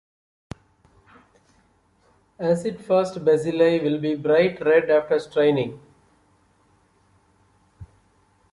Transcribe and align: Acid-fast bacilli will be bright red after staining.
Acid-fast 2.39 3.23
bacilli 3.23 3.83
will 3.83 3.99
be 3.99 4.15
bright 4.15 4.59
red 4.65 4.89
after 4.89 5.19
staining. 5.19 5.79